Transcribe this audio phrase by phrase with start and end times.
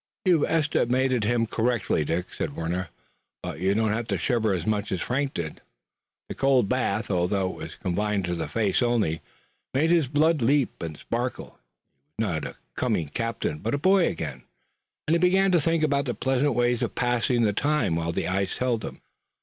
[0.25, 2.89] "You've estimated him correctly, Dick," said Warner,
[3.43, 5.61] "but you don't have to shiver as much as Frank did."
[6.27, 9.21] The cold bath, although it was confined to the face only,
[9.75, 11.59] made his blood leap and sparkle.
[12.17, 14.41] He was not a coming captain but a boy again,
[15.07, 18.57] and he began to think about pleasant ways of passing the time while the ice
[18.57, 19.01] held them.